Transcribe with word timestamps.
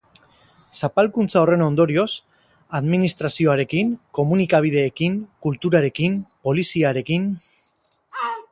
Zapalkuntza 0.85 1.39
horren 1.41 1.63
ondorioz, 1.65 2.05
administrazioarekin, 2.79 3.91
komunikabideekin, 4.19 5.19
kulturarekin, 5.47 6.17
poliziarekin... 6.49 7.29